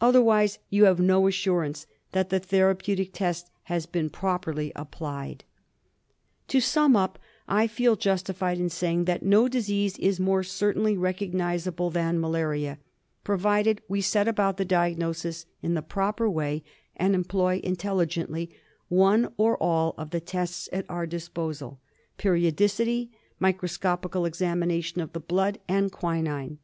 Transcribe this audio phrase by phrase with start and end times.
[0.00, 5.42] Otherwise you have no assurance that the therapeutic test has been properly applied.
[6.46, 7.08] DIAGNOSIS OF MALARIA.
[7.08, 7.18] 1 67 To sum up,
[7.48, 12.78] I feel justified in saying that no disease is more certainly recognisable than malaria,
[13.24, 16.62] provided we set about the diagnosis in the proper way
[16.94, 18.50] and employ intelli gently
[18.86, 21.80] one or all of the tests at our disposal—
[22.16, 23.10] periodicity,
[23.40, 26.58] microscopical examination of the blood, and quinine.